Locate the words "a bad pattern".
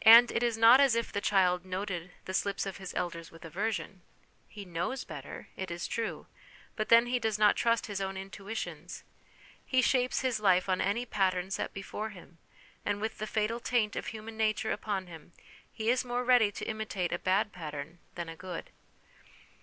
17.12-17.98